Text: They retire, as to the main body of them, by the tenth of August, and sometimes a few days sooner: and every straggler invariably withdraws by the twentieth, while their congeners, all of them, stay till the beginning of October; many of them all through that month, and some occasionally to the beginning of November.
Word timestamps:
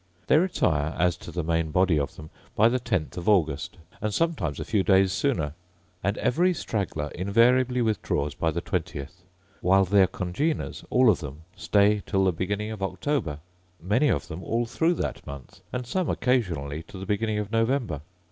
They 0.25 0.39
retire, 0.39 0.95
as 0.97 1.15
to 1.17 1.31
the 1.31 1.43
main 1.43 1.69
body 1.69 1.99
of 1.99 2.15
them, 2.15 2.31
by 2.55 2.69
the 2.69 2.79
tenth 2.79 3.17
of 3.17 3.29
August, 3.29 3.77
and 4.01 4.11
sometimes 4.11 4.59
a 4.59 4.65
few 4.65 4.81
days 4.81 5.11
sooner: 5.11 5.53
and 6.03 6.17
every 6.17 6.55
straggler 6.55 7.09
invariably 7.13 7.83
withdraws 7.83 8.33
by 8.33 8.49
the 8.49 8.61
twentieth, 8.61 9.21
while 9.59 9.85
their 9.85 10.07
congeners, 10.07 10.83
all 10.89 11.11
of 11.11 11.19
them, 11.19 11.43
stay 11.55 12.01
till 12.03 12.23
the 12.25 12.31
beginning 12.31 12.71
of 12.71 12.81
October; 12.81 13.41
many 13.79 14.07
of 14.09 14.27
them 14.27 14.43
all 14.43 14.65
through 14.65 14.95
that 14.95 15.23
month, 15.27 15.61
and 15.71 15.85
some 15.85 16.09
occasionally 16.09 16.81
to 16.81 16.97
the 16.97 17.05
beginning 17.05 17.37
of 17.37 17.51
November. 17.51 18.01